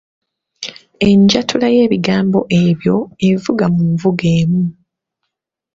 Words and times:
Enjatula 1.07 1.67
y’ebigambo 1.75 2.39
ebyo 2.63 2.97
evuga 3.31 3.65
mu 3.73 3.83
nvuga 3.93 4.25
emu. 4.39 4.63